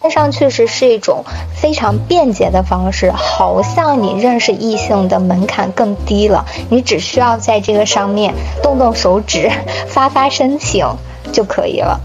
[0.00, 8.32] 线上确实是一种非常便捷的方式，好像你认识异性的门槛更低了，你只需要在这个上面
[8.62, 9.50] 动动手指，
[9.88, 10.86] 发发申请
[11.32, 12.00] 就可以了。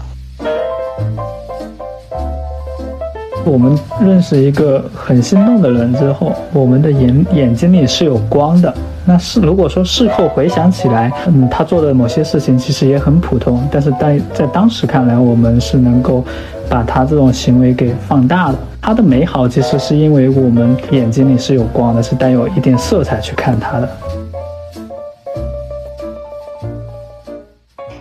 [3.46, 8.74] 我们认识一个很心动的人之后，我们的眼眼睛里是有光的。
[9.06, 16.24] 那是如果说事后回想起来，嗯，他做的某些事情其实也很普通，但是在在当时看来，我们是能够
[16.68, 18.58] 把他这种行为给放大了。
[18.80, 23.88] 他的美好其实是因为我们眼睛里是有光的，是带有一点色彩去看他的。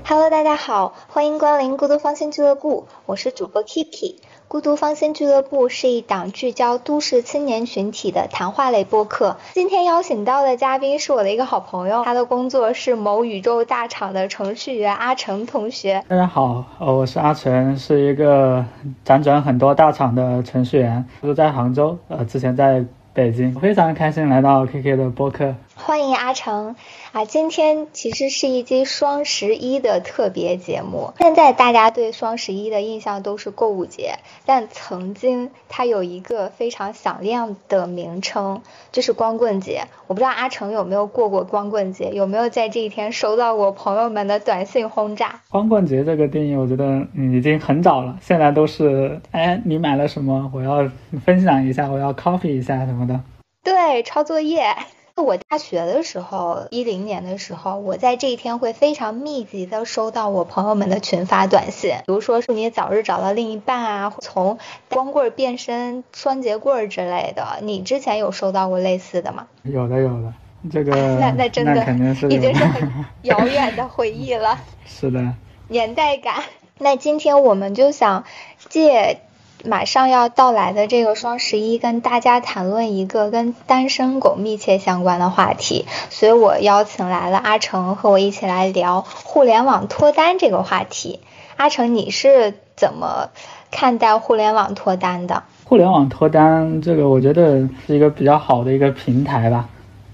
[0.05, 4.15] Hello，大家好，欢迎光临孤独芳心俱乐部，我是主播 Kiki。
[4.53, 9.35] 孤独芳心俱乐部是一档聚焦都市青年群体的谈话类播客。
[9.51, 16.03] 今天邀请到的嘉宾是我的一个好朋友，他的工作是某宇宙大厂的程序员阿成同学。
[16.07, 18.63] 大家好，呃，我是阿成，是一个
[19.03, 25.55] 辗转很多大厂的程序员，住在杭州，呃，之前在北京，非常开心来到 KK 的播客。
[25.85, 26.77] 欢迎阿成
[27.11, 27.25] 啊！
[27.25, 31.11] 今天其实是一期双十一的特别节目。
[31.19, 38.61] 现在大家对双十一的印象都是购物节，但曾经它有一个非常响亮的名称，
[38.93, 39.83] 就是光棍节。
[40.07, 45.41] 我不知道阿成有没有过过光棍节，有没有在这一天收到过朋友们的短信轰炸？
[45.49, 50.89] 光棍节这个定义，我觉得嗯已经很早了，现在都是哎你买了什么，我要
[51.25, 53.19] 分享一下，我要 copy 一下什么的。
[53.65, 54.73] 对，抄作业。
[55.21, 64.57] 我大学的时候，一零年的时候，我在这一天会非常密集的收到我朋友们的群发短信，比如说祝你早日找到另一半啊，从
[64.89, 67.59] 光棍变身双节棍之类的。
[67.61, 69.47] 你之前有收到过类似的吗？
[69.63, 70.33] 有的，有的。
[70.71, 72.91] 这个 那那真的肯定是已经是很
[73.21, 74.59] 遥远的回忆了。
[74.85, 75.35] 是的。
[75.67, 76.43] 年代感。
[76.79, 78.23] 那今天我们就想
[78.69, 79.19] 借。
[79.65, 91.21] 马上要到来的这个双十一，跟大家谈论一个跟单身狗密切相关的话题，所以我邀请来了阿成和我一起来聊互联网脱单这个话题。
[91.55, 93.29] 阿成，你是怎么
[93.71, 95.43] 看待互联网脱单的？
[95.63, 99.69] 互联网脱单这个，我觉得是一个比较好的一个平台吧，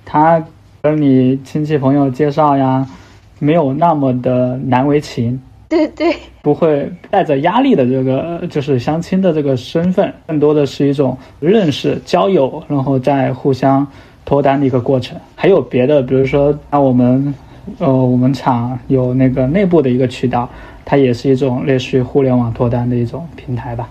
[0.06, 0.44] 它
[0.84, 2.88] 跟你亲戚朋友介绍呀，
[3.40, 5.42] 没有那么的难为情。
[5.70, 13.86] 对对，不会带着压力的这个就是相亲的这个身份，更多的是一种认识、交友，然后再互相
[14.26, 15.16] 脱单的一个过程。
[15.36, 17.36] 还有别的，比如说，那我们，
[17.78, 20.50] 呃，我们厂有那个内部的一个渠道，
[20.84, 23.88] 它也是一种类似于互联网脱单的一种平台吧。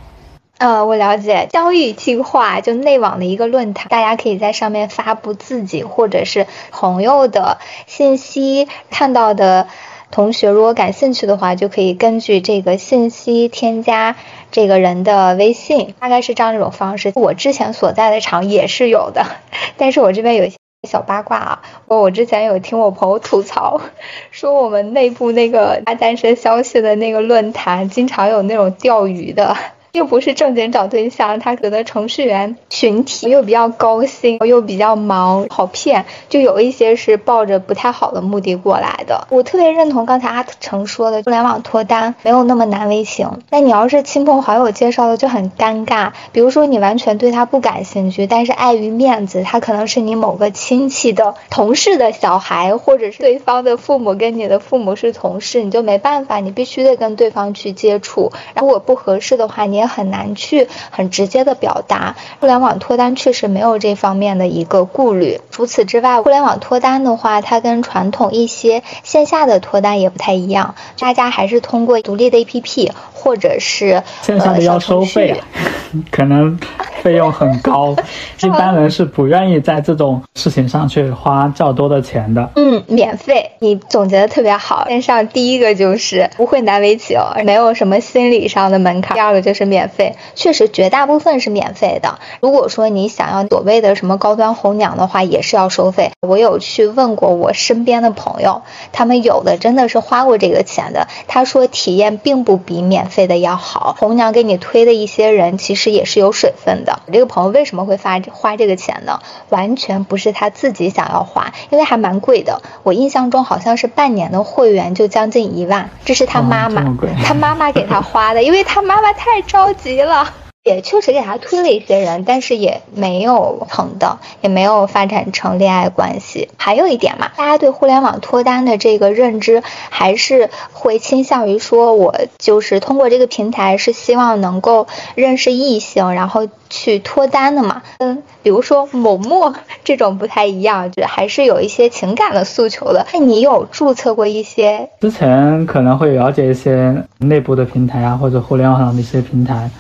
[0.59, 9.69] 呃，我了解，相遇计划就内网的一个论坛，大家可以在上面发布自己或者是朋友的信息，看到的。
[10.11, 14.17] 同学如果感兴趣的话，就可以根据这个信息添加
[14.51, 17.13] 这个人的微信，大概是这样一种方式。
[17.15, 19.27] 我之前所在的厂也是有的，
[19.77, 20.57] 但是我这边有一些
[20.89, 21.63] 小八卦啊。
[21.87, 23.81] 我我之前有听我朋友吐槽，
[24.33, 29.57] 说我们内部那个发单身消息的那个论坛，经常有那种钓鱼的。
[29.99, 39.27] 又不是正经找对象，他觉得程序员群体又比较高薪，又比较忙，好骗，就有一些是抱着不太好的目的过来的。
[39.31, 43.29] 我特别认同刚才阿成说的，互联网脱单没有那么难为情。
[43.51, 58.31] 但你要是亲朋好友介绍的就很尴尬，比如说你完全对他不感兴趣，但是碍于面子，他可能是你某个亲戚的同事的小孩，或者是对方的父母跟你的父母是同事，你就没办法，你必须得跟对方去接触。
[58.55, 59.79] 如果不合适的话，你。
[59.79, 65.41] 也很难去很直接的表达，互联网脱单确实没有这方面的一个顾虑。
[65.51, 72.93] 除此之外，互联网脱单的话，它跟传统一些线下的脱单也不太一样，大家还是通过独立的 APP
[73.29, 75.39] 或者是线上的要收费，
[76.11, 76.59] 可能。
[77.01, 77.95] 费用很高，
[78.43, 82.51] 一般人是不愿意在这种事情上去花较多的钱的。
[82.57, 84.85] 嗯，免费，你总结的特别好。
[84.89, 89.15] 线上第一个就是不会难为情，没有什么心理上的门槛。
[89.15, 92.19] 第二个就是免费，确实绝大部分是免费的。
[92.41, 96.11] 如果说你想要所谓的什么高端红娘的话，也是要收费。
[96.21, 98.63] 我有去问过我身边的朋友，
[98.93, 101.07] 他们有的真的是花过这个钱的。
[101.29, 103.97] 他说体验并不比免费的要好。
[103.99, 107.01] 红娘给你推的一些人，其实也是有水分的。
[107.07, 109.21] 我这个朋友为什么会发花这个钱呢？
[109.49, 112.63] 完全不是他自己想要花，因为还蛮贵的。
[112.83, 116.95] 我印象中好像是半年的会员就将近一万，这是他妈妈，
[117.25, 120.33] 他妈妈给他花的，因为他妈妈太着急了。
[120.65, 126.51] 也确实给他推了一些人，但是也没有成的，也没有发展成恋爱关系。
[126.59, 137.83] 还有一点嘛，大家对互联网脱单的这个认知，还是会倾向于说，我就是通过这个平台是希望能够认识异性，然后去脱单的嘛。
[137.99, 143.07] 嗯，比如说某陌这种不太一样，就还是有一些情感的诉求的。
[143.15, 144.91] 那你有注册过一些？
[145.01, 149.71] 之前可能会了解一些内部的平台啊，或者互联网上的一些平台。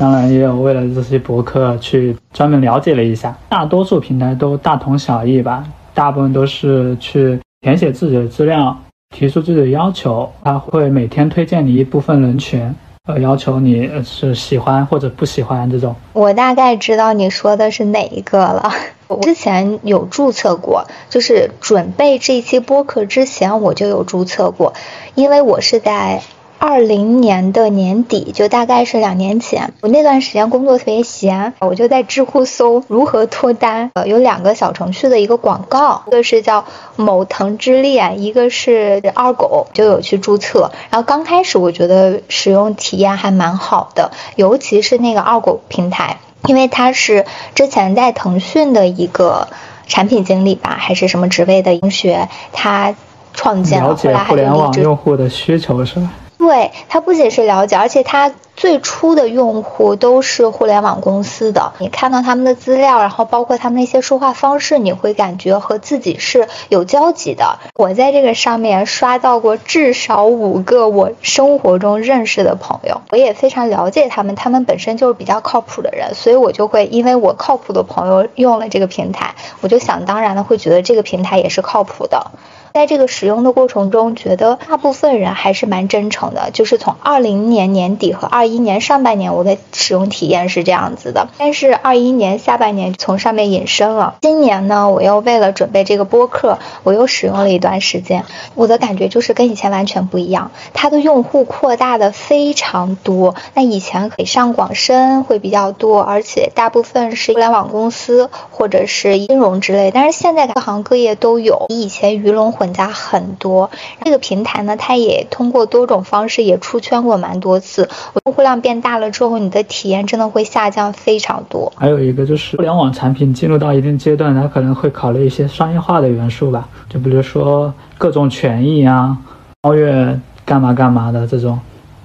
[0.00, 5.62] 当然也有为了这些博客去专门了解了一下，大多数平台都大同小异吧，
[5.92, 8.74] 大部分都是去填写自己的资料，
[9.14, 12.74] 提出自己的要求，他会每天推荐你一部分人群，
[13.08, 15.94] 呃，要求你是喜欢或者不喜欢这种。
[16.14, 18.72] 我大概知道你说的是哪一个了，
[19.06, 24.72] 我之前有注册过，就是准备这期播客之前我就有注册过，
[25.14, 26.22] 因为我是在。
[26.60, 33.90] 二零年的年底，就大概是两年前，我那段时间工作特别闲，我就在知乎搜如何脱单。
[33.94, 36.66] 呃，有两个小程序的一个广告，一个是叫
[36.96, 40.70] 某腾之恋，一个是二狗，就有去注册。
[40.90, 47.24] 然后刚开始我觉得使用体验还蛮好的，尤其是那个二狗平台，因为它是
[47.54, 49.48] 之前在腾讯的一个
[49.86, 52.94] 产品经理吧，还是什么职位的同学，他
[53.32, 56.10] 创建了，后来互联网用户的需求是吧？
[56.40, 61.74] 对他不仅是了解，而且他最初的用户都是互联网公司的。
[61.78, 67.58] 你看到他们的资料，然后包括他们那些说话方式，你会感觉和自己是有交集的。
[67.74, 82.30] 我在这个上面刷到过至少五个我生活中认识的朋友，我也非常了解他们，他们本身就是比较靠谱的人，所以我就会因为我靠谱的朋友用了这个平台，我就想当然的会觉得这个平台也是靠谱的。
[82.72, 86.50] 在这个使用的过程中，觉得大部分人还是蛮真诚的。
[86.52, 91.28] 就是从二零年年底和二一年上半年，我的使用体验是这样子的。
[91.36, 94.14] 但是二一年下半年从上面引申了。
[94.20, 98.24] 今年呢，我又为了准备这个播客，我又使用了一段时间。
[98.54, 100.52] 我的感觉就是跟以前完全不一样。
[100.72, 103.34] 它的用户扩大的非常多。
[103.54, 109.90] 那以前北上广深会比较多，而且大部分是互联网公司或者是金融之类。
[109.92, 112.59] 但是现在各行各业都有，比以前鱼龙。
[112.60, 113.70] 混杂很多，
[114.04, 117.88] 这个平台呢，它也通过多种方式也出圈过蛮多次。
[118.26, 121.72] 用户量变大了之后，你的体验真的会下降非常多。
[121.76, 129.16] 还有一个就是互联网产品进入到一定阶段，它可能会考虑一些商业化的元素吧，就比如说各种权益啊，
[129.62, 131.58] 超越干嘛干嘛的这种，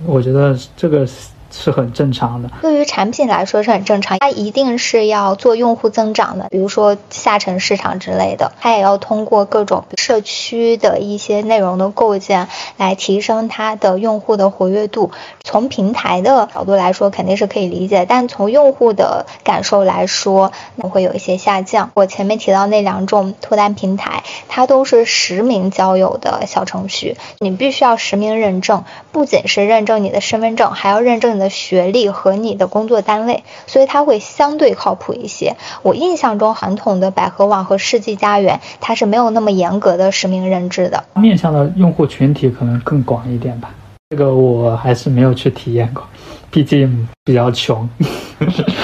[0.06, 1.06] 我觉得这个。
[1.52, 12.48] 是很正常的，对于产品来说是很正常，它一定是要做用户增长的，比如说下沉市场之类的，它也要通过各种社区的一些内容的构建
[12.78, 15.12] 来提升它的用户的活跃度。
[15.44, 21.92] 从平台的角度来说，肯定是可以理解，但从用户的感受来说，那会有一些下降。
[21.94, 31.46] 我前面提到那两种脱单平台，它都是实名交友的小程序，你必须要实名认证，不仅是认证你的身份证，还要认证你的。
[31.56, 35.56] 学历和你的工作单位，所以它会相对靠谱一些。
[35.84, 41.06] 我印象中，传统的百合网和世纪佳缘，它是没有那么严格的实名认知的。
[41.14, 43.72] 面向的用户群体可能更广一点吧。
[44.10, 46.04] 这个我还是没有去体验过，
[46.52, 47.90] 毕竟比较穷。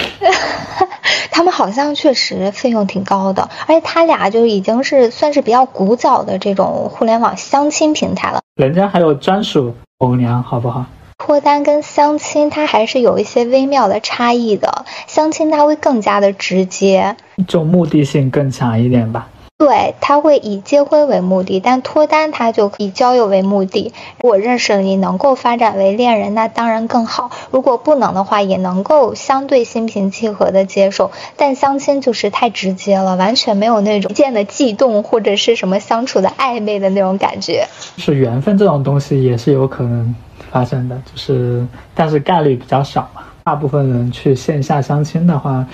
[1.30, 8.40] 他们好像确实费用挺高的，而且他俩就已经是算是比较古早的这种互联网相亲平台了。
[8.56, 10.86] 人家还有专属红娘，好不好？
[11.24, 14.86] 脱单跟相亲，它还是有一些微妙的差异的。
[15.06, 17.16] 相亲它会更加的直接，
[17.48, 19.28] 就目的性更强一点吧。
[19.60, 23.94] 对，他会以结婚为目的，但脱单他就以交友为目的。
[24.20, 31.12] 如果认识了你能够发展为恋人，那当然更好；如果不能的话，也能够相对心平气和的接受。
[31.38, 37.68] 但相亲就是太直接了，完全没有那种见的悸动或者是什么相处的暧昧的那种感觉。
[37.98, 40.16] 是缘分这种东西也是有可能
[40.52, 41.66] 发生的，就是
[41.96, 43.24] 但是概率比较少嘛。
[43.44, 45.66] 大部分人去线下相亲的话。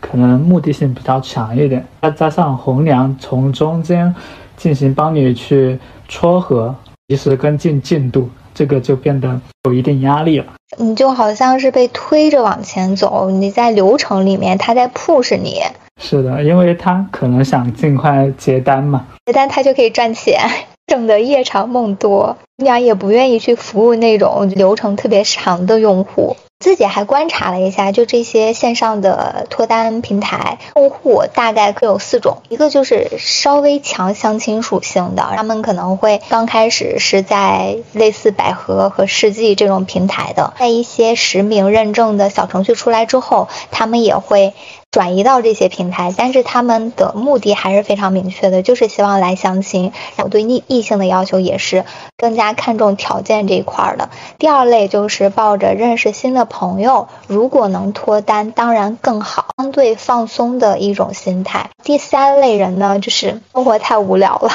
[0.00, 4.14] 可能目的性比较强一点，再加上红娘从中间
[4.54, 6.74] 进行帮你去撮合，
[7.08, 10.44] 及时跟进进度，这个就变得有一定压力了。
[10.76, 15.62] 你就好像是被推着往前走，你在流程里面，他在 push 你。
[16.02, 20.38] 是的，因为他可能想尽快接单嘛，接单他就可以赚钱。
[20.86, 26.36] 整的夜长梦多，红娘也不愿意去服务那种流程特别长的用户。
[26.60, 44.54] 自己还观察了一下，就这些线上的脱单平台用户大概各有四种，一个就是稍微强相亲属性的，他们可能会刚开始是在类似百合和世纪这种平台的，在一些实名认证的小程序出来之后，他们也会。
[44.94, 49.92] 转移到这些平台，但是他们的目的还是非常明确的，就是希望来相亲。
[50.18, 51.84] 我对异异性的要求也是
[52.16, 54.08] 更加看重条件这一块的。
[54.38, 61.70] 第二类就是抱着认识新的朋友，如果能脱单，当然更好，相对放松的一种心态。
[61.82, 64.52] 第三类人呢，就是生活太无聊了。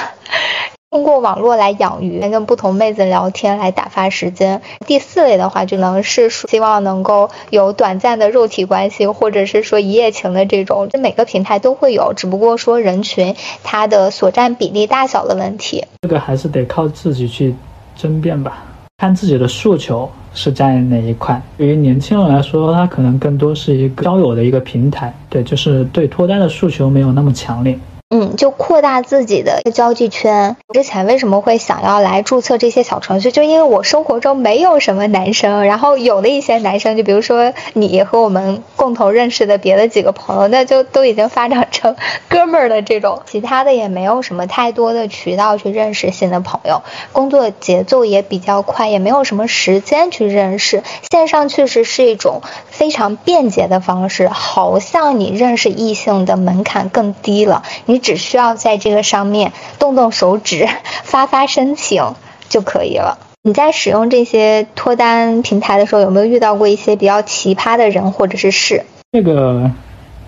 [0.91, 4.63] 通过网络来养鱼，跟不同妹子聊天来打发时间。
[4.87, 15.85] 第四类的话，就能是希望能够有短暂的肉体关系，或者是说一夜情的这种，这每个平台都会有，只不过说人群它的所占比例大小的问题。
[16.01, 17.53] 这个还是得靠自己去
[17.95, 18.63] 争辩吧，
[18.97, 21.39] 看自己的诉求是在哪一块。
[21.55, 27.77] 对于年轻人来说，他可能更多是一个交友的一个平台，对，就是对脱单的诉求没有那么强烈。
[28.11, 30.57] 嗯，就扩大自己的交际圈。
[30.73, 33.31] 之前为什么会想要来注册这些小程序？
[33.31, 41.95] 就因为我生活中没有什么男生，然后有的一些男生，就比如说你和我们共同认识的别的几个朋友，那就都已经发展成
[42.27, 43.21] 哥们儿的这种。
[43.27, 50.81] 其他的也没有什么太多的渠道去认识新的朋友，工作节奏也比较快，也没有什么时间去认识。
[51.11, 57.61] 线上确实是一种非常便捷的方式，好像你认识异性的门槛更低了。
[57.85, 57.98] 你。
[57.99, 60.67] 只需要在这个上面动动手指，
[61.03, 62.03] 发发申请
[62.49, 63.17] 就可以了。
[63.43, 68.83] 你在使用这些脱单平台的时候，有没有遇到过一些比较奇葩的人或者是事？
[69.13, 69.71] 这个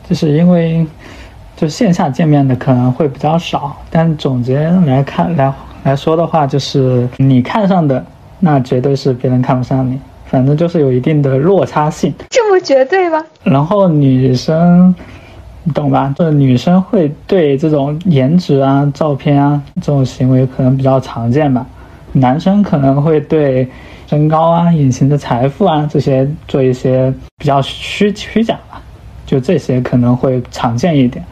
[0.09, 0.85] 就是因为
[1.57, 8.03] 就线下见面的可能会比较少，但总结来看来来说的话，就是你看上的
[8.39, 12.13] 那绝对是别人看不上你，反正就是有一定的落差性。
[12.29, 13.21] 这么绝对吗？
[13.43, 14.95] 然后女生。
[15.63, 16.13] 你懂吧？
[16.17, 21.65] 这女生会对这种颜值啊、照片啊这种行为可能比较常见吧。
[22.13, 23.67] 男生可能会对
[24.07, 28.81] 身高啊、隐形的财富啊这些做一些比较虚虚假吧，
[29.25, 31.23] 就这些可能会常见一点。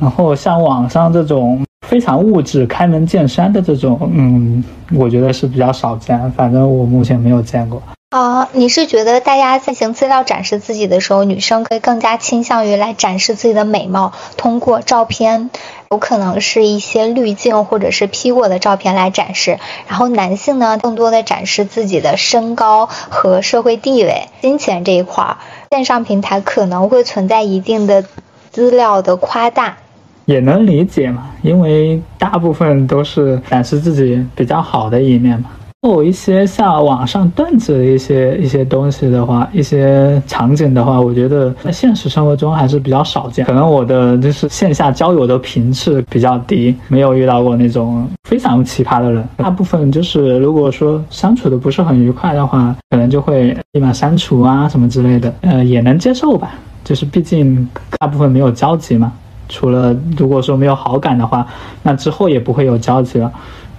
[0.00, 6.30] 然后像网上这种非常物质、开门见山的这种，嗯，我觉得是比较少见。
[6.32, 7.80] 反正我目前没有见过。
[8.12, 15.48] 啊，你是觉得大家进行资料展示自己的时候，女生可以更加倾向于来展示自己的美貌，通过照片，
[15.90, 25.38] 有可能是一些滤镜或者是 P 过的照片来展示，然后男性呢，更多的展示自己的身高和社会地位、金钱这一块儿，
[25.70, 28.04] 线上平台可能会存在一定的
[28.50, 29.78] 资料的夸大，
[30.26, 35.48] 也能理解嘛，因为大部分都是展示自己比较好的一面嘛。
[35.82, 43.44] 有一些像网上段子的一些一些东西的话，一些场景的话，我觉得在现实生活中还是比较少见。
[43.44, 49.28] 可能我的就是线下交友的频次比较低，没有遇到过那种非常奇葩的人。
[49.38, 55.34] 大部分就是如果说相处的不是很愉快的话，可能就会立马删除啊什么之类的。
[55.40, 56.52] 呃，也能接受吧，
[56.84, 59.12] 就是毕竟大部分没有交集嘛。
[59.48, 61.44] 除了如果说没有好感的话，
[61.82, 63.30] 那之后也不会有交集了。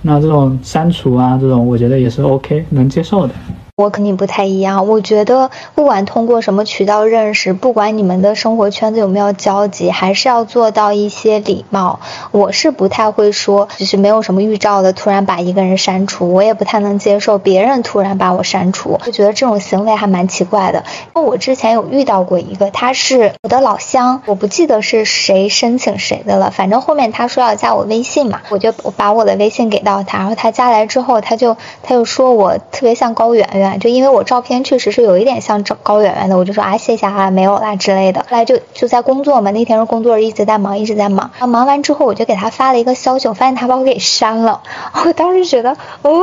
[0.06, 3.34] 那这种删除啊，这种我觉得也是 OK 能接受的。
[3.76, 12.00] 我肯定不太一样，我觉得不管通过什么渠道认识，不管你们的生活圈子有没有交集，还是要做到一些礼貌。
[12.30, 20.84] 我是不太会说，就是没有什么预兆的突然把一个人删除，我也不太能接受别人突然把我删除，就觉得这种行为还蛮奇怪的。
[21.16, 33.63] 因为我之前有遇到过一个，他是我的老乡，我不记得是谁申请谁的了，反正后面他说要加我微信嘛，我就把我的微信给到他，然后他加来之后，他就他就说我特别像高圆圆。
[33.80, 38.22] 就因为我照片确实是有一点像高圆圆的，我就说啊谢谢啊没有啦之类的。
[38.22, 41.32] 后来就就在工作嘛，那天是工作日一直在忙一直在忙。
[41.34, 44.62] 然后忙完之后我就给他发了一个消息，我发现他把我给删了。
[45.06, 46.22] 我当时觉得哦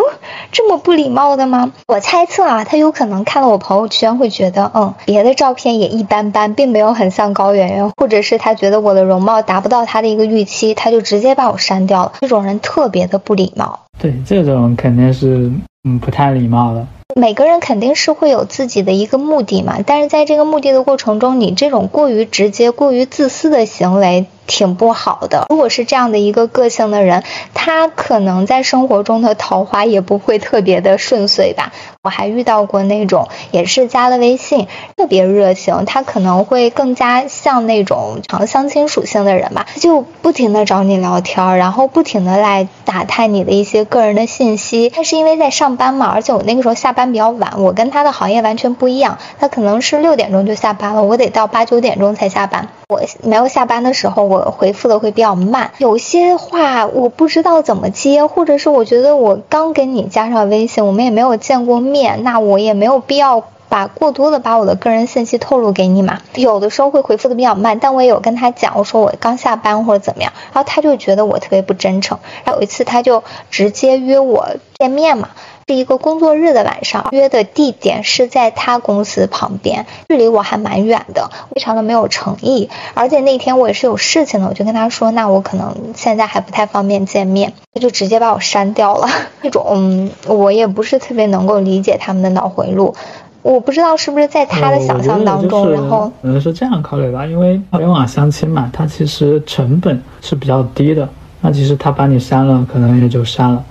[0.53, 1.73] 这么不礼貌的吗？
[1.89, 12.13] 我猜测啊，他有可能看了我朋友圈会觉得嗯别的照片也一般般，并没有很像高圆圆，或者是他觉得我的容貌达不到他的一个预期，他就直接把我删掉了。
[12.21, 13.79] 这种人特别的不礼貌。
[13.99, 15.51] 对，这种肯定是
[15.85, 16.87] 嗯不太礼貌的。
[17.15, 24.27] 每个人肯定是会有自己的一个目的嘛，但是在这个目的的过程中，你这种过于直接、过于自私的行为。
[24.51, 25.47] 挺不好的。
[25.49, 27.23] 如果是这样的一个个性的人，
[27.55, 31.73] 他可能在生活中的桃花也不会特别的顺遂吧。
[32.03, 34.67] 我还遇到过那种也是加了微信，
[34.97, 44.91] 特别热情，他可能会更加像那种长相亲属性的人吧，就不停的找你聊天，然后不停的来打探你的一些个人的信息。
[44.91, 52.69] 他是因为在上班嘛，而且我那个时候下班比较晚，我跟他的行业完全不一样，他可能是六点钟就下班了，我得到八九点钟才下班。
[52.89, 61.81] 我没有下班的时候，我回复的会比较慢，有些话我不知道怎么接，或者是我觉得我刚跟你加上微信，我们也没有见过。
[61.81, 66.21] 面，那我也没有必要把过多的把我的个人信息透露给你嘛。
[66.35, 72.19] 有的时候会回复的比较慢，但我也有跟他讲，我说我刚下班或者怎么样，然后他就觉得我特别不真诚。
[72.45, 75.31] 然后有一次他就直接约我见面嘛，
[75.71, 82.69] 是一个工作日的晚上，约的地点是在他公司旁边，距离我还蛮远的，非常的没有诚意。
[82.95, 87.53] 而且那天我也是有事情的，我就跟他说，那我可能现在还不太方便见面。
[87.73, 89.07] 他就直接把我删掉了。
[89.45, 92.97] 这种我也不是特别能够理解他们的脑回路。
[93.43, 97.25] 我不知道是不是在他的想象当中，然后可能是这样考虑吧。
[97.25, 101.09] 因为互联网相亲嘛，它其实成本是比较低的。
[101.41, 103.65] 那其实他把你删了，可能也就删了，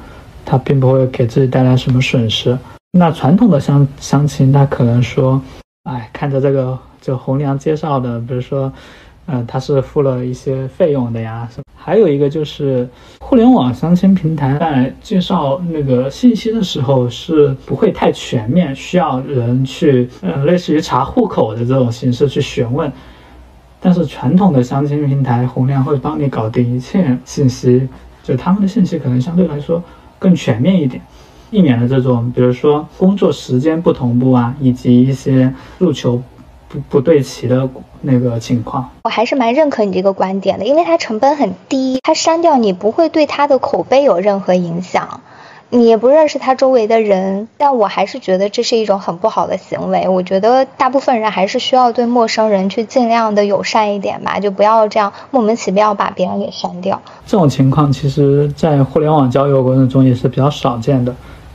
[0.50, 2.58] 他并不会给自己带来什么损失。
[2.92, 5.40] 那传统的相相亲，他可能说，
[5.84, 8.72] 哎，看着这个就红娘介绍的，比如说。
[9.32, 11.48] 嗯，他是付了一些费用的呀。
[11.76, 12.90] 还有一个就是，
[13.20, 22.92] 互联网相亲平台在介绍那个信息的时候是不会太全面，需要人去，嗯，类似于查户口的这种形式去询问。
[23.80, 27.88] 但是传统的相亲平台，红娘会帮你搞定一切信息，
[28.24, 29.84] 就他们的信息可能相对来说
[30.20, 31.02] 更全面一点，
[31.50, 36.22] 避免了这种，比如说工作时间不同步啊，以及一些入球。
[36.72, 37.68] 不不对齐的
[38.02, 45.22] 那个情况，我还是蛮认可你这个观点的，因为它成本很低，它删掉你不会对它的口碑有任何影响，
[45.72, 50.08] 你也不认识他周围的人，但我还是觉得这是一种很不好的行为。
[50.08, 57.00] 我觉得大部分人还是需要对陌生人去尽量的友善一点吧，就不要这样莫名其妙把别人给删掉。
[57.26, 61.14] 这种情况其实，在互联网交友过程中也是比较少见的。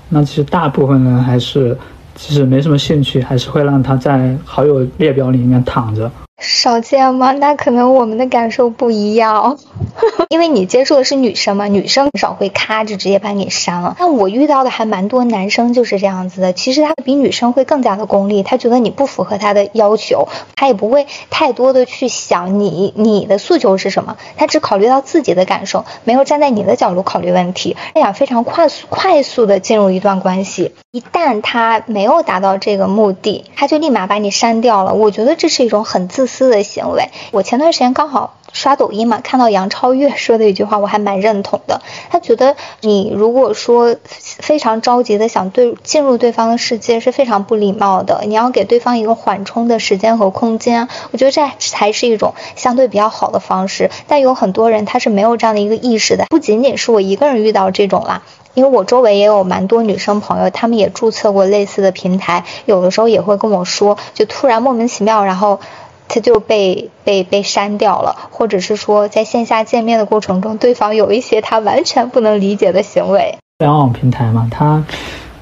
[0.08, 1.76] 那其实大部分人还是。
[2.16, 6.08] 其实没什么兴趣，还是会让他在好友列表里面躺着。
[6.38, 7.30] 少见吗？
[7.32, 9.56] 那可能我们的感受不一样，
[10.28, 13.94] 因为你接触的是女生嘛，女生很少会咔就直接把你删了。
[13.98, 20.26] 但我遇到的还蛮多男生就是这样子的，其实他比女生会更加的功利，他觉得你不符合他的要求，
[20.56, 30.74] 他也不会太多的去想你你的诉求是什么，他只考虑到自己的感受，没有站在你的角度考虑问题，他想非常快速快速的进入一段关系。
[30.90, 34.94] 一旦他没有达到这个目的，他就立马把你删掉了。
[34.94, 36.23] 我觉得这是一种很自。
[36.24, 37.10] 自私的行为。
[37.32, 41.82] 我前段时间刚好刷抖音嘛，看到杨超越说的一句话，我还蛮认同的。
[42.08, 48.22] 他觉得你如果说非常着急的想对进入对方的世界，是非常不礼貌的。
[48.26, 50.88] 你要给对方一个缓冲的时间和空间。
[51.12, 53.90] 我觉得这才是一种相对比较好的方式。
[54.08, 56.24] 但有很多人他是没有这样的一个意识的。
[56.30, 58.22] 不仅仅是我一个人遇到这种啦，
[58.54, 65.60] 因为我周围也有蛮多女生朋友，她们也注册过类似的平台，有的时候也会跟我说，就突然莫名其妙，然后。
[66.08, 73.36] 他就被被被删掉了，或者是说在线下见面的过程中，对方有一些他完全不能理解的行为。
[73.58, 74.84] 互联网平台嘛，他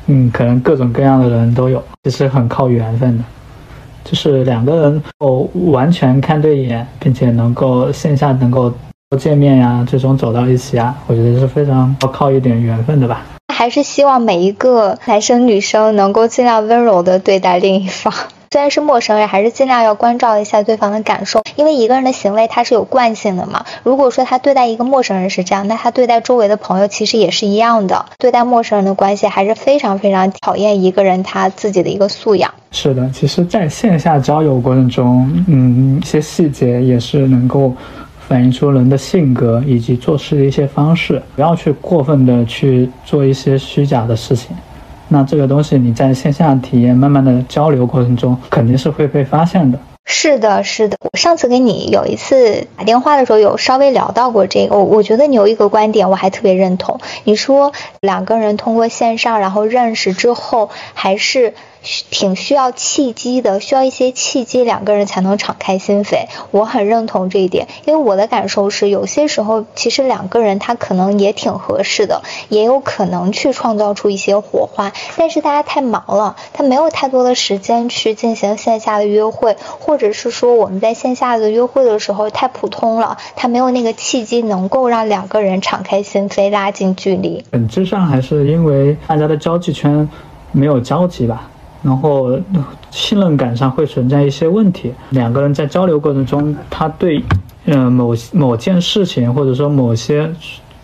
[0.06, 3.24] 嗯，可能各种各样的人都有，其实很靠缘分的。
[4.04, 8.72] 就是两个人哦，完全看对眼，并且能够线下能够
[9.16, 13.24] 见面呀，最终走到一起啊，我觉得是非常要靠一点缘分的吧。
[13.54, 18.12] 还是希望每一个男生女生能够尽量温柔的对待另一方。
[18.52, 23.64] 虽然是陌生人，还是尽量要关照一下对方的感受，因为一个人的行为他是有惯性的嘛。
[23.82, 28.04] 如果说他对待一个陌生人是这样，那他对待周围的朋友其实也是一样的。
[28.18, 32.52] 对待陌生人的关系还是非常非常考验一个人他自己的一个素养。
[32.72, 37.74] 是的，其实在线下交友过程中，嗯，一些细节也是能够
[38.28, 44.54] 反映出人的性格以及做事的一些方式，不要去过分的去做一些虚假的事情。
[45.12, 49.78] 那这个东西你在线下体验、慢慢的交流过程中，肯定是会被发现的。
[50.04, 50.96] 是的，是的。
[51.12, 54.76] 我上次给你有一次打电话的时候，有稍微聊到过这个。
[54.76, 56.98] 我我觉得你有一个观点，我还特别认同。
[57.24, 66.26] 你说两个人通过线上然后认识之后，还是挺需要契机的，需要一些契机，两个人才能敞开心扉。
[66.50, 87.44] 我很认同这一点，因为我的感受是，有些时候其实两个人他可能也挺合适的，也有可能去创造出一些火花，但是大家太忙了，他没有太多的时间去进行线下的约会，或者是说我们在线下的约会的时候太普通了，他没有那个契机能够让两个人敞开心扉，拉近距离。
[87.50, 90.08] 本质上还是因为大家的交际圈
[90.52, 91.48] 没有交集吧。
[91.82, 92.38] 然后
[92.90, 94.92] 信任感上会存在一些问题。
[95.10, 97.22] 两个人在交流过程中，他对，
[97.66, 100.30] 嗯某某件事情或者说某些，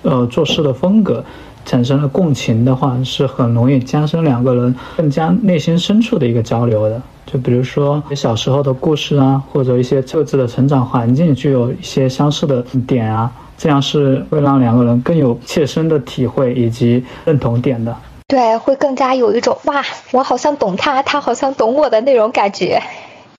[0.03, 1.25] 呃做事的风格，
[1.65, 7.01] 产生了共情的话，是很容易加深两个人更加内心深处的一个交流的。
[7.27, 17.95] 就比如说小时候的故事啊，或者一些各自的成长环境具有一些相似的点啊，这样是会让两个人更有切身的体会以及认同点的。
[18.29, 22.83] 对，会更加有一种哇，我好像懂他，他好像懂我的那种感觉。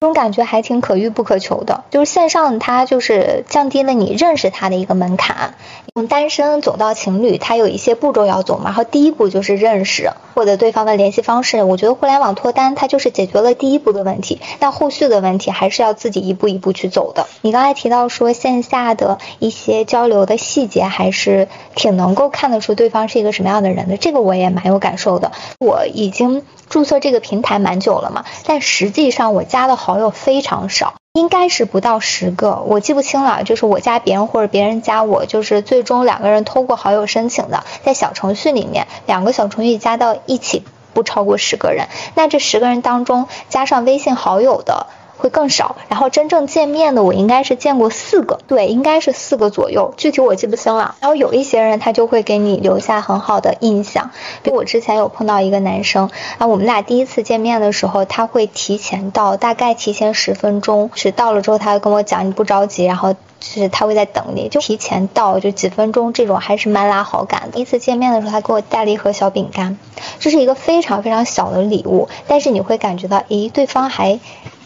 [0.01, 5.55] 这种感觉还挺可遇不可求的，就是线上它就是降低了你认识他的一个门槛。
[5.93, 11.63] 从单身走到情侣，它有一些步骤要走嘛，然后第一步就是认识，获得对方的联系方式。
[11.63, 17.27] 我觉得互联网脱单它就是解决了第一步的问题，但后续的问题还是要自己一步一步去走的。
[17.41, 25.33] 你刚才提到说线下的一些交流的细节，还是挺能够看得出对方是一个什么样的人的，这个我也蛮有感受的。
[25.59, 26.45] 我已经。
[26.69, 33.43] 注册这个平台蛮久了嘛，但实际上我加的好好友非常少，应该是不到十个，我记不清了。
[33.43, 41.87] 就是我加别人或者别人加我，就是最终两个人通过好友申请的，在小程序里面，两个小程序加到一起不超过十个人。
[42.13, 44.85] 那这十个人当中，加上微信好友的。
[45.19, 50.95] 会更少，然后真正见面的我应该是见过四个，对，应该是四个左右，具体我记不清了。
[51.01, 67.47] 然后有一些人他就会给你留下很好的印象，比如我之前有碰到一个男生，啊，我们俩第一次见面的时候，他会提前到，大概提前十分钟，是到了之后他会跟我讲你不着急，然后就是他会在等你，就提前到就几分钟这种还是蛮拉好感的。
[67.51, 69.77] 第一次见面的时候，他给我带了一盒小饼干，
[70.19, 74.19] 这是一个非常非常小的礼物，但是你会感觉到，诶，对方还。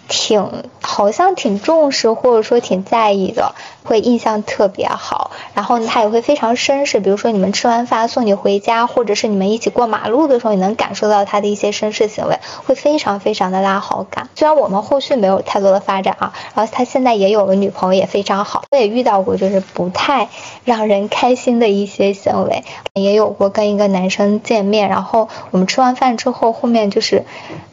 [0.08, 5.32] 挺好像挺重视或者说挺在意的，会印象特别好。
[5.54, 14.30] 然后他也会非常绅士，比如说你们吃完饭送你回家，或者是你们一起过马路的时候，你能感受到他的一些绅士行为，会非常非常的拉好感。
[14.36, 18.64] 虽然我们后续没有太多的发展啊，然后他现在也有了女朋友，也非常好。
[18.72, 20.30] 我也遇到过就是不太
[20.64, 27.24] 让人开心的一些行为，也有过跟一个男生见面，然后我们吃完饭之后，后面就是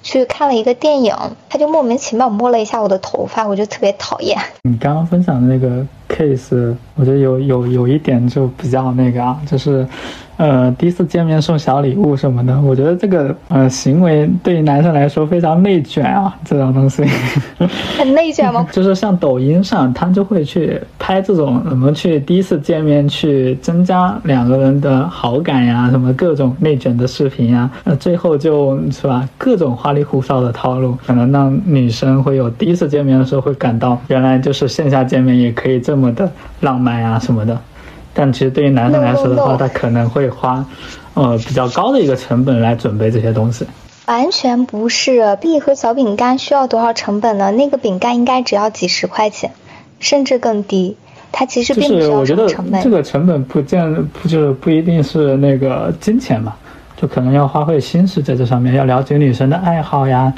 [0.03, 1.17] 去看了一个电影，
[1.49, 4.39] 他就莫名其妙摸了一下我的头发，我就特别讨厌。
[4.63, 5.87] 你刚刚分享的那个。
[6.11, 9.87] case，我觉得有有有一点就比较那个啊，就是，
[10.41, 17.05] 呃，第一次见面送小礼物什么的，我觉得这个呃行为对于男生来说非常内卷啊，这种东西。
[17.99, 18.67] 很内卷吗？
[18.73, 36.11] 就是像抖音上，他就会去拍这种怎么去第一次见面去增加两个人的好感呀，什么各种内卷的视频呀，那最后就是吧，各种花里胡哨的套路，可能让女生会有第一次见面的时候会感到，原来就是线下见面也可以这么。
[36.11, 36.29] 的
[36.61, 37.57] 浪漫啊什么的，
[38.21, 40.63] 但其实对于男生来说的话，他可能会花，
[41.15, 43.67] 呃比较高的一个成本来准备这些东西。
[44.09, 47.51] 完全不是，一盒小饼干需要多少成本呢？
[47.53, 49.53] 那个饼干应该只要几十块钱，
[50.01, 50.99] 甚至更低。
[51.33, 52.83] 它其实并不需要成本。
[52.83, 56.55] 这个成本不见不就是不一定是那个金钱嘛，
[57.01, 60.31] 就可能要花费心思在这上面，要了解女生的爱好呀，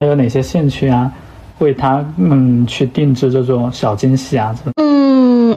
[0.00, 1.12] 还有哪些兴趣啊。
[1.58, 4.87] 为他嗯去定制这种小惊喜啊，嗯，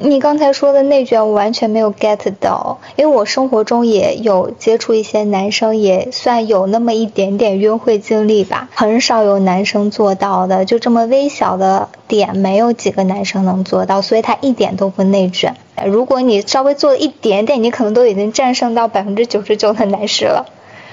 [0.04, 15.56] 你刚才说的内卷我完全没有 get 到，因为我生活中也有接触一些男生，也算有那么一点点约会经历吧，很少有男生做到的，就这么微小的点，没有几个男生能做到，所以他一点都不内卷。
[15.86, 20.48] 如果你稍微做一点点，你可能都已经战胜到百分之九十九的男士了。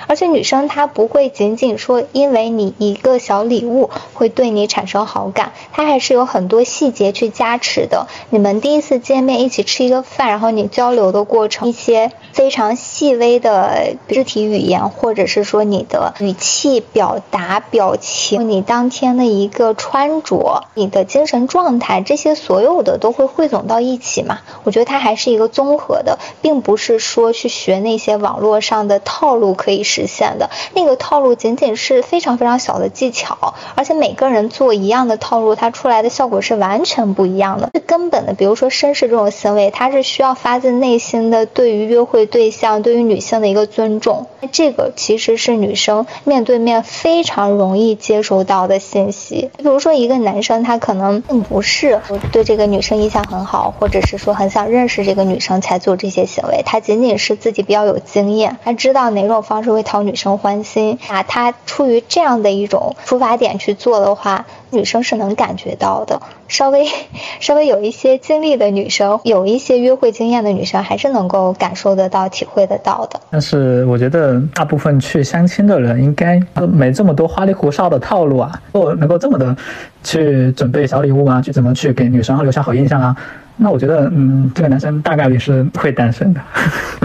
[0.08, 8.08] 而且女生她不会仅仅说因为你一个小礼物会对你产生好感，她还是有很多细节去加持的。
[8.30, 24.38] 你们第一次见面一起吃一个饭，然后你交流的过程，一些非常细微的肢体语言，或者是说你的语气表达、表情，你当天的一个穿着、你的精神状态，这些所有的都会汇总到一起嘛？
[24.64, 29.84] 我觉得它还是一个综合的，并不是说去学那些网络上的套路可以。
[29.98, 30.50] 实现的。
[30.74, 37.70] 那个套路仅仅是非常非常小的技巧，而且每个人做一样的套路，它出来的效果是完全不一样的。
[37.72, 44.26] 最根本的，比如说绅士这种行为，它是需要发自内心的对于约会对象、对于女性的一个尊重。
[44.52, 49.50] 这个其实是女生面对面非常容易接收到的信息。
[49.56, 52.00] 比如说一个男生，他可能并不是
[52.32, 64.44] 对这个女生印象很好，或者是说很想认识这个女生才做这些行为，他仅仅是自己比较有经验，他知道哪种方式会讨女生欢心，啊，他出于这样的一种出发点去做的话。
[64.70, 66.86] 女生是能感觉到的，稍微
[67.40, 73.18] 稍微有一些经历的女生，有一些约会经验的女生，还是能够感受得到、体会得到的。
[73.30, 76.38] 但是我觉得大部分去相亲的人，应该
[76.70, 79.56] 没这么多花里胡哨的套路啊，或能够这么的
[80.04, 83.16] 去准备小礼物啊，去怎么去给女生留下好印象啊？
[83.58, 86.40] 那我觉得，嗯，这个男生大概率是会单身的。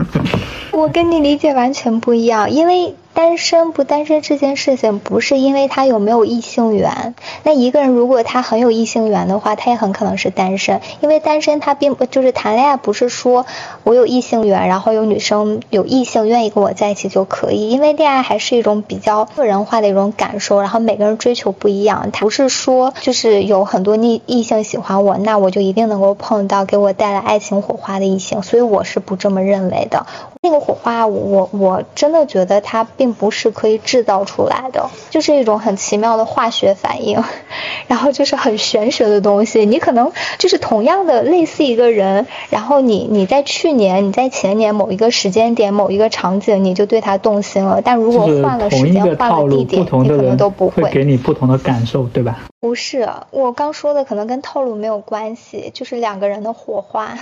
[0.71, 2.95] 我跟你理解完全不一样，因为。
[3.13, 7.13] 单身不单身这件事情，不是因为他有没有异性缘。
[7.43, 10.81] 那一个人如果他很有异性缘的话，他也很可能是单身。
[10.99, 13.45] 因为单身他并不就是谈恋爱，不是说
[13.83, 17.69] 我有异性缘，然后有女生有异性愿意跟我在一起就可以。
[17.69, 22.09] 因为恋爱还是一种比较个人化的一种感受，然后每个人追求不一样。
[22.11, 28.41] 他不是说就是有很多异异性喜欢我，那我就一定能够碰到给我带来爱情火花的异性。
[28.41, 30.07] 所以我是不这么认为的。
[30.41, 32.87] 那个火花，我我真的觉得它。
[33.02, 37.21] 并不是可以制造出来的，就是一种很奇妙的化学反应，
[37.87, 39.65] 然后就是很玄学的东西。
[39.65, 47.81] 你可能就是同样的类似一个人，然后你你在去年、你在前年某一个时间点、某一个场景，你就对他动心了。
[47.83, 52.39] 但如果换了时间、换了地点，你可能都不会给你不同的感受，对吧？
[52.59, 57.17] 不是，我刚说的可能跟套路没有关系，就是两个人的火花。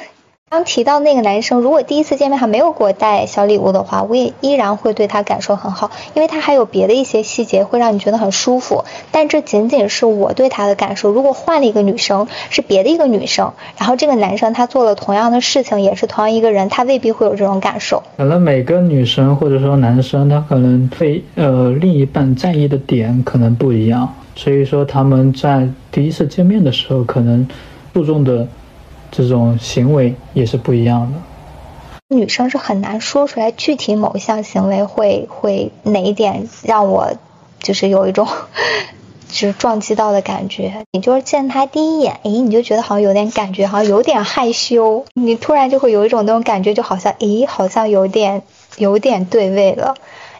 [0.52, 8.84] 刚提到那个男生，如果第一次见面还没有给我带小礼物的话，我也依然会对他感受很好，因为他还有别的一些细节会让你觉得很舒服。
[9.14, 11.10] 但这仅仅是我对他的感受。
[11.10, 18.04] 如果换了一个女生，是别的一个女生，然后这个男生他做了同样的事情，也是同样一个人，他未必会有这种感受。
[18.18, 27.48] 可能每个女生或者说男生，他可能对呃另一半在意的点可能不一样，所以说他们在第一次见面的时候，可能
[27.94, 28.46] 注重的。
[29.12, 31.20] 这种行为也是不一样的。
[32.16, 37.14] 女生是很难说出来具体某一项行为会 会哪一点让我
[37.60, 38.28] 就是有一种
[39.30, 40.84] 就是撞击到的感觉。
[40.92, 45.06] 你就是见他第一眼，诶，你就觉得好像有点感觉，好像有点害羞。
[45.14, 48.42] 你突然就会有一种那种感觉，就好像诶，好像有点
[48.78, 49.94] 有点对味了，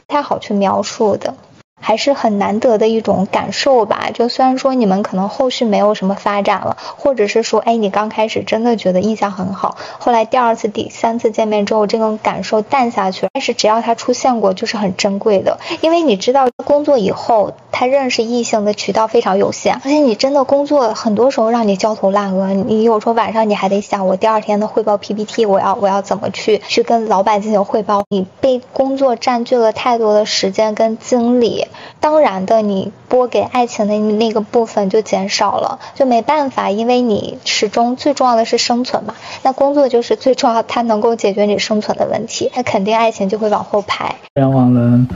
[0.08, 1.34] 不太好去描述的。
[1.82, 4.10] 还是很难得的一种感受吧。
[4.14, 13.28] 就虽然说你们可能后续没有什么发展了，或者是说，哎，你刚开始真的觉得印象很好，后来第二次、第三次见面之后，这种感受淡下去。
[13.34, 22.54] 但是只要他出现过，就是很珍贵的，因为你知道，工作以后他认识异性的渠道非常有限，而且你真的工作很多时候让你焦头烂额。
[22.54, 28.04] 你有时候晚上你还得想，我第二天的汇报 PPT，我要我要怎么去去跟老板进行汇报？
[28.10, 31.66] 你被工作占据了太多的时间跟精力。
[32.00, 39.16] 当然的，你拨给爱情的那个部分就减少了，就没办法，因为你始终最重要的是生存嘛。
[39.42, 44.06] 那工作就是最重要，它能够解决你生存的问题，那肯定爱情就会往后排。
[44.36, 45.08] 互联网人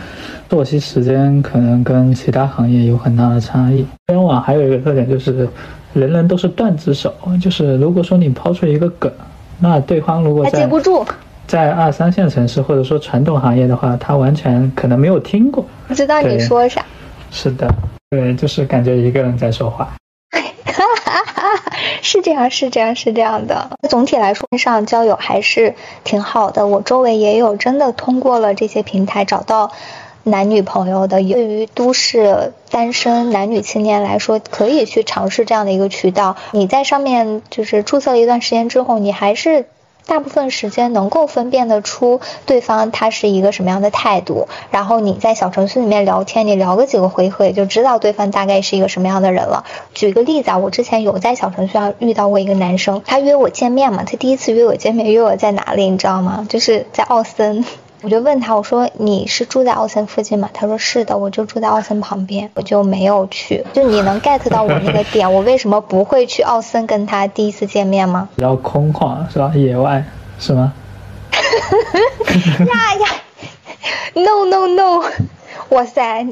[0.49, 3.81] 作息时间可能跟其他行业有很大的差异。
[3.83, 5.47] 互联网还有一个特点就是，
[5.93, 9.11] 人人都是段子手，就是如果说你抛出一个梗，
[9.59, 11.05] 那对方如果接不住。
[11.47, 16.83] 在二三线城市或者说传统行业的话，他完全可能没有听过，不知道你说啥。
[17.29, 17.71] 是的，
[18.09, 19.93] 对，就是感觉一个人在说话。
[22.01, 23.69] 是这样，是这样，是这样的。
[23.89, 26.65] 总体来说，上交友还是挺好的。
[26.65, 29.71] 我周围也有真的通过了这些平台找到
[30.25, 31.21] 男女朋友的。
[31.21, 36.35] 对于都市单身男女青年来说，可以去尝试这样的一个渠道。
[36.51, 39.65] 你在上面就是注册了一段时间之后，你还是。
[40.07, 49.65] 大部分时间能够分辨得出对方他是一个什么样的态度，然后你在小程序里面聊天，你聊个几个回合，也就知道对方大概是一个什么样的人了。
[49.95, 56.45] 举个例子啊，我之前有在小程序上遇到过一个男生，他约我见面嘛，他第一次约我见面，约我在哪里，你知道吗？
[56.47, 57.65] 就是在奥森。
[58.05, 60.47] 我就问他，我说你是住在奥森附近吗？
[60.53, 63.65] 他说是的，我就住在奥森旁边，我就没有去。
[63.73, 68.29] 就你能 get 到我那个点，我为什么不会去奥森跟他第一次见面吗？
[68.35, 69.51] 比较空旷是吧？
[69.55, 70.05] 野外
[70.37, 70.71] 是吗？
[71.33, 73.07] 呀呀
[74.13, 75.03] ，no no no，
[75.69, 76.27] 哇塞，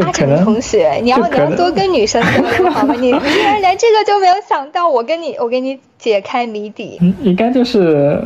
[0.00, 2.94] 阿成同学，你要你要多跟女生交流好吗？
[2.98, 6.98] 你 竟然连这个就没有想到，我跟你我给你解开谜底。
[7.00, 8.20] 嗯应该就是。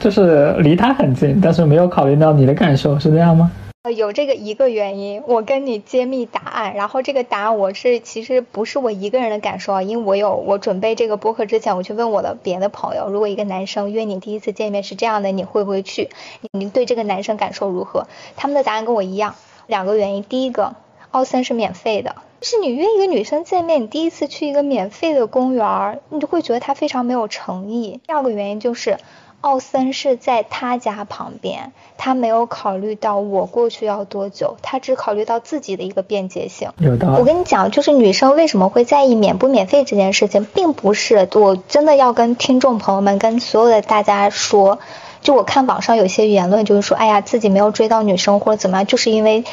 [0.00, 3.50] 就是离他很近，但是没有考虑到你的感受，是这样吗？
[3.82, 6.72] 呃，有这个一个原因，我跟你揭秘答案。
[6.74, 16.08] 然后这个答案我是其实不是我一个人的感受啊，因为我有我准备这个播客之前，我去问我的别的朋友，如果一个男生约你第一次见面是这样的，你会不会去？
[16.52, 18.06] 你对这个男生感受如何？
[18.36, 19.34] 他们的答案跟我一样，
[19.70, 20.22] 两个原因。
[20.22, 20.74] 第一个，
[21.12, 27.98] 奥森是免费的，就是你约一个女生见面，你第一次去一个免费的公园，你就会觉得他非常没有诚意。
[28.06, 28.98] 第二个原因就是。
[29.42, 36.68] 奥森是在他家旁边，他没有考虑到我过去要多久，他只考虑到自己的一个便捷性。
[36.76, 37.16] 有道理。
[37.16, 44.78] 我跟你讲，就是女生为什么会在意免不免费这件事情，并不是我真的要跟听众朋友们、跟所有的大家说，
[45.22, 49.44] 就我看网上有些言论，就是说，哎呀，自己没有追到女生或者怎么样，就是因为。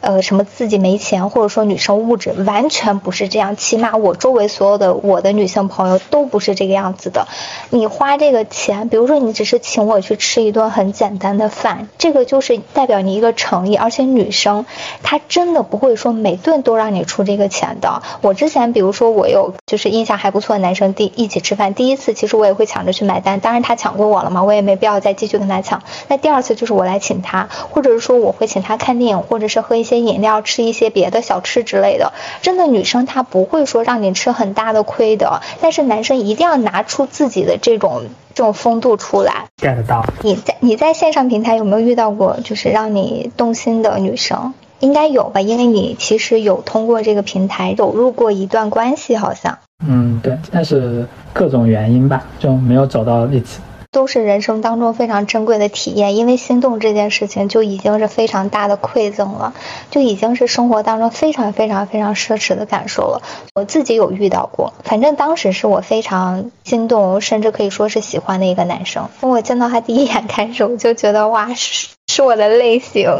[0.00, 3.56] 呃，什么自己没钱，或者说女生物质，完全不是这样。
[3.56, 7.26] 起码我周围所有的我的女性朋友都不是这个样子的。
[7.70, 13.76] 你花这个钱，比如说你只是请我去吃一顿很简单的饭，这个就是代表你一个诚意。
[13.76, 14.66] 而且女生
[15.02, 18.02] 她真的不会说每顿都让你出这个钱的。
[18.20, 25.82] 我之前比如说我有就是印象还不错的男生第一起吃饭，第一次其实我也会抢着去买单，当然他抢过我了嘛，我也没必要再继续跟他抢。
[26.08, 29.96] 那第二次就是我来请他，或者是说我会请他看电影，或者是喝一些。
[30.06, 38.02] 饮料吃一些别的小吃之类的，真的女生她不会说让你吃很大的亏的，但是男生一定要拿出自己的这种
[38.34, 39.46] 这种风度出来。
[39.56, 40.04] get 到。
[40.22, 44.52] 你在你在线上平台有没有遇到过就是让你动心的女生？
[44.80, 49.58] 应该有吧，因为你其实有通过这个平台走入过一段关系，好像。
[49.88, 53.60] 嗯，对，但是各种原因吧，就没有走到一起。
[53.96, 59.54] 都是人生当中非常珍贵的体验，因为心动这件事情就已经是非常大的馈赠了，
[59.90, 63.22] 就已经是生活当中非常非常非常奢侈的感受了。
[63.54, 69.08] 我自己有遇到过，反正当时是我非常心动，甚至可以说是喜欢的一个男生。
[69.18, 73.10] 从我见到他第一眼开始，我就觉得哇，是是我的类型。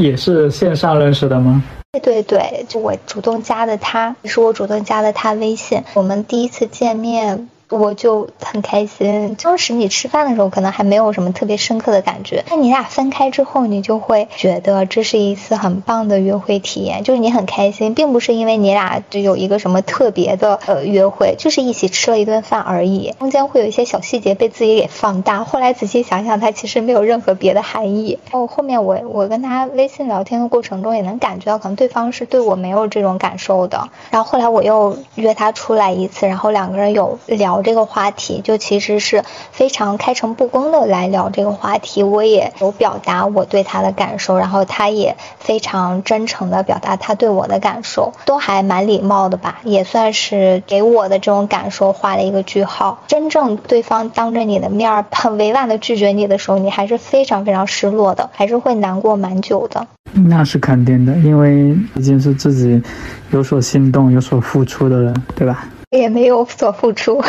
[0.00, 1.62] 也是线上认识的吗？
[1.92, 5.84] 对对对，就我主动加的他，也是我主动加的他微信。
[5.94, 7.48] 我们第一次见面。
[7.68, 9.36] 我就很开心。
[9.42, 23.12] 当时你吃饭的时候可能还没有什么特别深刻的感觉，那你俩分开之后，你就会觉得这是一次很棒的约会体验，就是你很开心，并不是因为你俩就有一个什么特别的呃约会，就是一起吃了一顿饭而已。
[23.18, 28.20] 中间会有一些小细节被自己给放大，后来仔细想想，它其实没有任何别的含义。
[28.30, 33.88] 哦，后面我我跟他微信聊天的过程中也能感觉到，可能对方是对我没有这种感受的。
[34.12, 37.55] 然后后来我又约他出来一次，然后两个人有聊。
[37.56, 53.02] 聊这个话题就其实是非常开诚布公的来聊这个话题，我也有表达我对他的感受，然后他也非常真诚的表达他对我的感受，都还蛮礼貌的吧，也算是给我的这种感受画了一个句号。
[53.06, 59.86] 真正对方当着你的面很委婉的拒绝你的时候，你还是非常非常失落的，还是会难过蛮久的。
[60.12, 62.82] 那是肯定的，因为已经是自己
[63.30, 65.66] 有所心动、有所付出的人，对吧？
[65.90, 67.22] 也没有所付出，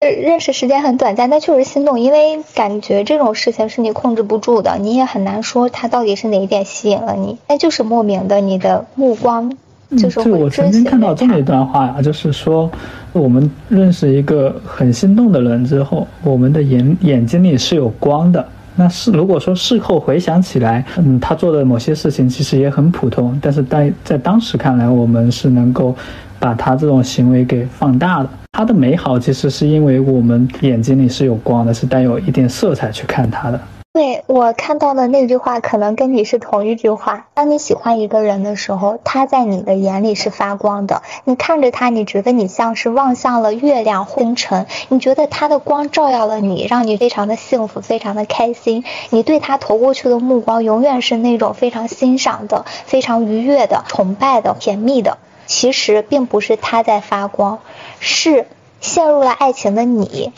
[0.00, 9.56] 认识时间很短暂，但确实心动，因为感觉这种事情是你控制不住的，你也很难说他到底是哪一点吸引了你，那就是莫名的你的目光
[9.96, 12.68] 就是会我曾经看到这么一段话呀，就是说
[13.12, 18.44] 我们认识一个很心动的人之后，我们的眼眼睛里是有光的。
[18.74, 25.94] 那是如果说事后回想起来，嗯，他做的某些事情其实也很普通，但是在在当时看来，我们是能够。
[26.42, 33.60] 把他这种行为给放大了，他的美好其实是因为我们眼睛里是有光的，是带有一点色彩去看他的。
[33.92, 37.26] 对我看到的那句话，可能跟你是同一句话。
[37.34, 41.02] 当你喜欢一个人的时候，他在你的眼里是发光的。
[41.24, 48.82] 你看着他，你觉得你像是望向了月亮、星辰，你觉得他的光照耀了你，让你非常的幸福，非常的开心。
[49.10, 55.18] 你对他投过去的目光，永远是那种非常欣赏的、非常愉悦的、崇拜的、甜蜜的。
[55.46, 57.58] 其实并不是他在发光，
[58.00, 58.46] 是
[58.80, 60.32] 陷入了爱情的你，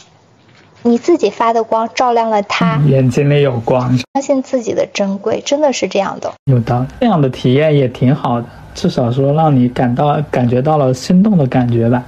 [0.83, 6.33] 你自己发的光照亮了他眼睛里有光，相信自己的珍贵，真的是这样的。
[6.45, 12.03] 有的这样的体验也挺好的，至少说让你感到感觉到了心动的感觉吧。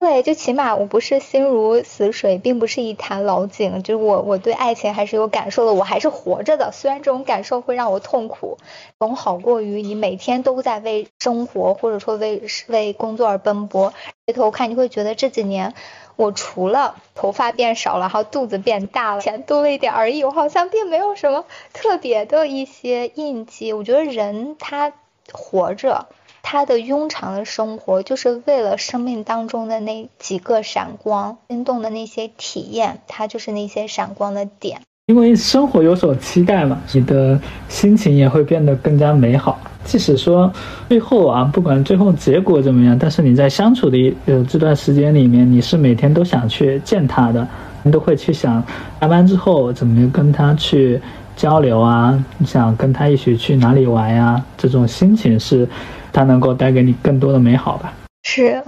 [0.00, 6.72] 对，就起码我不是心如死水，并不是一潭老井，就是我我对爱情还是有感受的，我还是活着的。
[6.72, 8.56] 虽然这种感受会让我痛苦，
[8.98, 13.92] 总好过于你每天都在为生活或者说为为工作而奔波。
[14.26, 15.74] 回头看，你会觉得这几年
[16.16, 23.74] 我除了头发变少了，然后肚子变大了，钱多了一点而已，我好像并没有什么特别的一些印记。
[23.74, 24.94] 我觉得人他
[25.30, 26.06] 活着。
[26.42, 34.80] 他的庸常的生活，就是为了生命当中的那几个闪光、心动的那些体验，他就是那些闪光的点。
[35.06, 39.58] 因为生活有所期待嘛，你的心情也会变得更加美好。
[39.82, 40.52] 即使说
[40.88, 47.48] 最后啊，不管最后结果怎么样，但是你在相处的呃这段时间里面，你是每天都想去见他的，
[47.82, 48.62] 你都会去想
[49.00, 51.00] 下班之后怎么跟他去
[51.40, 54.44] 交流啊，你想跟他一起去哪里玩呀？
[54.58, 55.66] 这种心情是，
[56.12, 57.94] 他能够带给你更多的美好吧？
[58.24, 58.62] 是，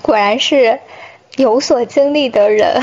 [0.00, 0.80] 果然是
[1.36, 2.80] 有所经历的人。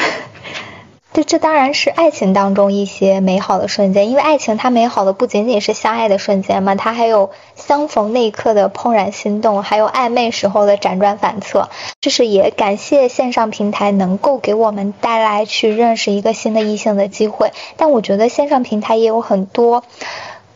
[1.13, 11.69] 这这当然是爱情当中一些美好的瞬间，因为爱情它美好的不仅仅是相爱的瞬间嘛，它还有相逢那一刻的怦然心动，还有暧昧时候的辗转反侧。
[12.01, 19.83] 就是也感谢线上平台能够给我们带来去认识一个新的异性的机会，但我觉得线上平台也有很多。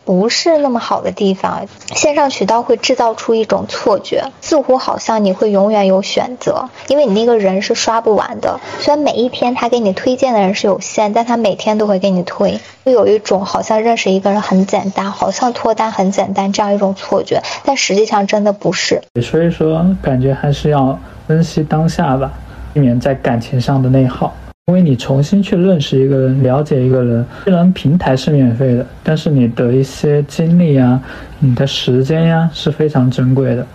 [0.08, 8.58] 不是那么好的地方，线上渠道会制造出一种错觉，似乎好像你会永远有选择，因为你那个人是刷不完的。
[8.80, 19.02] 虽然每一天他给你推荐的人是有限，但他每天都会给你推，会有一种好像认识一个人很简单，好像脱单很简单这样一种错觉，但实际上真的不是。
[19.22, 20.98] 所以说，感觉还是要
[21.28, 22.32] 珍惜当下吧，
[22.74, 24.34] 避免在感情上的内耗。
[24.70, 31.02] 因为你重新去认识一个人，了解一个人，虽然平台是免费的，但是你的一些精力啊，
[31.40, 33.66] 你的时间呀是非常珍贵的。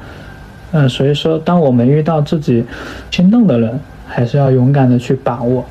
[0.72, 2.62] 嗯，所以说，当我们遇到自己
[3.10, 5.64] 心动的人，还是要勇敢的去把握。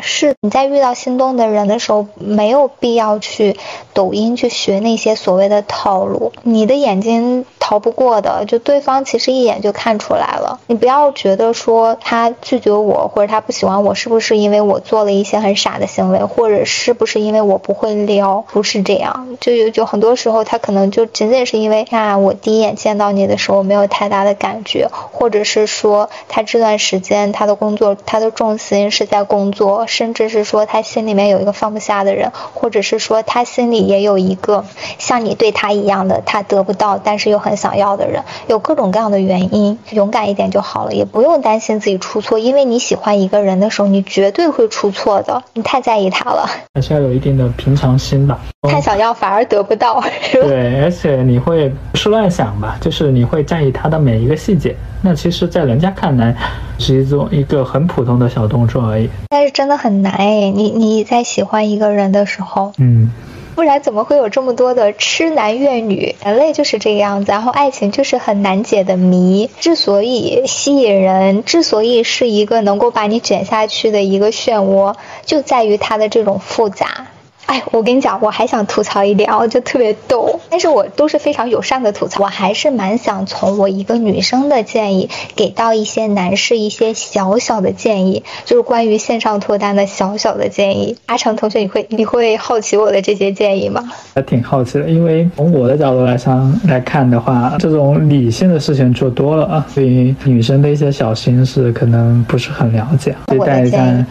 [0.00, 3.56] 是你在遇到心动的人的时候，没有必要去
[3.92, 7.44] 抖音去学那些所谓的套路，你的眼睛。
[7.72, 10.60] 逃不过的，就对方其实一眼就看出来了。
[10.66, 18.44] 你不要觉得说他拒绝我或者他不喜欢我，是不是因为我做了一些很傻的行为，或者是不是因为我不会撩？
[18.52, 34.66] 不是这样，就有就很多时候他可能就仅仅是因为那我第一眼见到你的时候没有太大的感觉，或者是说他这段时间他的工作他的重心是在工作，甚至是说他心里面有一个放不下的人，或者是说他心里也有一个
[34.98, 37.61] 像你对他一样的他得不到，但是又很。
[37.62, 46.44] 想要的人有各种各样的原因，勇敢一点就好了，也不用担心自己出错，因为你喜欢一个人的时候，你绝对会出错的，你太在意他了，
[46.74, 48.40] 还是要有一定的平常心吧。
[48.68, 50.02] 太想要反而得不到，
[50.32, 56.34] 对，而且你会胡思乱想吧，就是你会在意他的每一个细节，那其实，在人家看来
[56.80, 63.12] 是一种一个很普通的小动作而已，但是真的很难哎，你你在喜欢一个人的时候，嗯。
[63.54, 66.14] 不然怎么会有这么多的痴男怨女？
[66.24, 69.50] 人类就是这个样子，然后爱情就是很难解的谜。
[69.60, 74.94] 之所以吸引人，之所以是一个能够把你卷下去的一个漩涡，
[75.24, 77.08] 就在于它的这种复杂。
[77.46, 82.22] 哎，我跟你讲，我还想吐槽一点啊，就特别逗，但是我都是非常友善的吐槽。
[82.22, 90.96] 我还是蛮想从我一个女生的建议，给到一些男士一些小小的建议，就是关于线上脱单的小小的建议。
[91.06, 93.82] 阿成同学，你会你会好奇我的这些建议吗？
[94.14, 103.14] 还挺好奇的，因为从我的角度来上来看的话，这种理性的事情做多了啊，对于女生的一些小心思可能不是很了解。
[103.36, 104.06] 我的建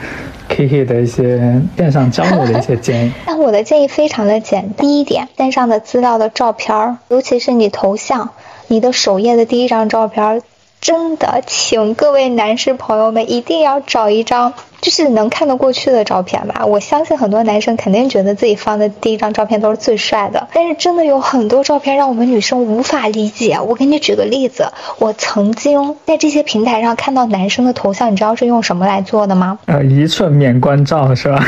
[0.51, 4.73] K K 的一些线上交流的一些建议， 那我的建议非常的简单。
[4.73, 8.29] 第一点，线上的资料的照片，尤其是你头像，
[8.67, 10.41] 你的首页的第一张照片。
[10.81, 14.51] 真的，请各位男士朋友们一定要找一张
[14.81, 16.65] 就是能看得过去的照片吧。
[16.65, 23.59] 我相信很多男生肯定觉得自己放的第一张照片都是最帅的，但是真的有很多照片让我们女生无法理解。
[23.59, 29.59] 我给你举个例子，我曾经在这些平台上看到男生的头像，你知道是用什么来做的吗？
[29.67, 31.45] 呃，一寸免冠照是吧？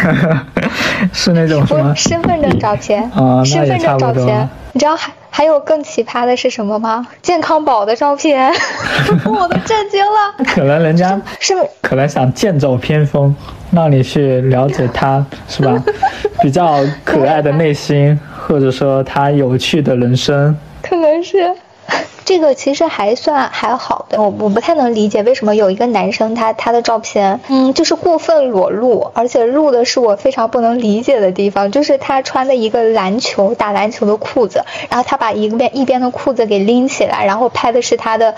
[1.12, 1.96] 是那种什么？
[1.96, 5.12] 身份证照片啊，身份证照片，你知道还？
[5.36, 7.08] 还有更奇葩的是什么吗？
[7.24, 8.54] 健康宝的照片，
[9.26, 10.46] 我都震惊了。
[10.46, 13.36] 可能人家是可能想剑走偏锋，
[13.72, 15.84] 让你去了解他，是吧？
[16.44, 18.18] 比较可爱的内心，
[18.48, 21.52] 或者说他有趣的人生，可能是。
[22.26, 38.36] 这个其实还算还好的，我我不太能理解为什么有一个男生他他的照片，嗯，就是过分裸露，而且露的是我非常不能理解的地方，就是他穿的一个篮球打篮球的裤子，然后他把一边一边的裤子给拎起来，然后拍的是他的。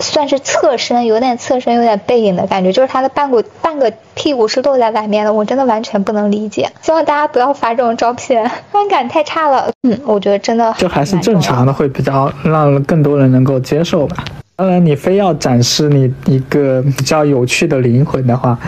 [0.00, 6.68] 算是侧身，有点侧身，有点背影的感觉，就是他的半个半个屁股是露在外面的，我真的完全不能理解。
[6.82, 9.70] 希望大家不要发这种照片， 观感太差了。
[9.82, 14.24] 嗯，我觉得真的就还是正常的会比较让更多人能够接受吧。
[14.56, 18.58] 当然，你非要展示你一个比较有趣的灵魂的话，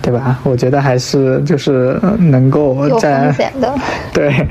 [0.00, 0.38] 对吧？
[0.44, 3.74] 我觉得还是就是能够在风险的，
[4.14, 4.46] 对，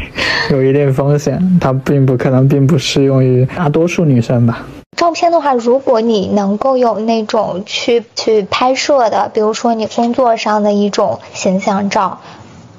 [0.49, 4.65] 有一定风险，它并不可能并不适用于大多数女生吧。
[4.97, 12.19] 照片的话，如果你能够有那种去去拍摄的，比如说你工作上的一种形象照，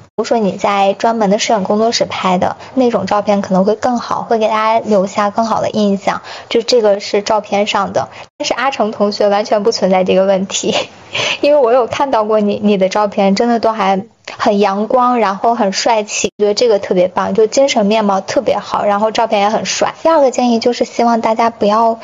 [0.04, 6.20] 比如说你在专门的摄影工作室拍的那种照片可能会更好，会给大家留下更好的印象。
[6.48, 10.76] 就这个是照片上的，但是阿成同学完全不存在这个问题，
[11.40, 14.04] 因为我有看到过你你的照片，真的都还
[14.39, 19.95] 很阳光，然后很帅气，觉得这个特别棒，就精神面貌特别好，然后照片也很帅。
[20.03, 21.99] 第二个建议就是希望大家不要。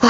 [0.00, 0.08] 啊，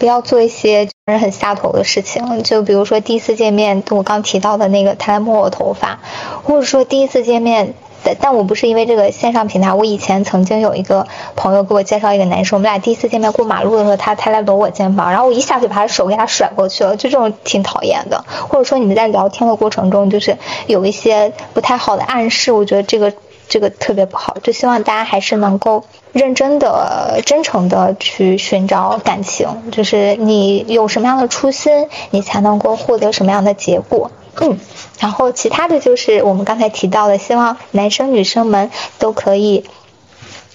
[0.00, 6.00] 不要做一些让人很下头的事情，就比如说第一次见面，我刚提到的那个他来摸我头发，
[6.42, 18.24] 或者说第一次见面，但但我不是因为这个线上平台，我以前曾经有一个朋友给我介绍一个男生，我们俩第一次见面过马路的时候，他他来搂我肩膀，然后我一下就把他手给他甩过去了，就这种挺讨厌的。
[18.48, 20.36] 或者说你们在聊天的过程中，就是
[20.66, 23.12] 有一些不太好的暗示，我觉得这个。
[23.50, 25.82] 这个特别不好，就希望大家还是能够
[26.12, 29.48] 认真的、真诚的去寻找感情。
[29.72, 34.10] 就是你有什么样的初心，你才能够获得什么样的结果。
[34.40, 34.56] 嗯，
[35.00, 39.64] 然后其他的就是我们刚才提到的，希望男生女生们都可以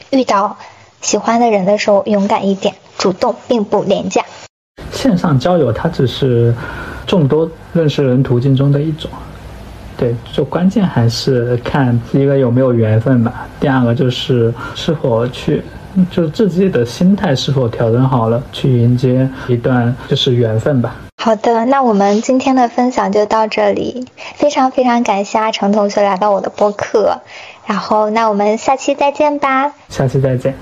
[0.10, 0.58] 遇到
[1.02, 4.24] 喜欢的人的时候勇敢一点，主动并不廉价。
[4.92, 6.56] 线上交友它只是
[7.06, 9.10] 众多认识人途径中的一种。
[9.98, 13.48] 对，就关键还是看一个有没有缘分吧。
[13.60, 15.62] 第二个就是是否去，
[16.10, 20.96] 就是自己的心态是否调整好了，去迎接一段就是缘分吧。
[21.16, 24.06] 好的，那我们今天的分享就到这里，
[24.36, 27.22] 非常非常感谢阿成同学来到我的播客，
[27.66, 29.74] 然后那我们下期再见吧。
[29.88, 30.54] 下期再见。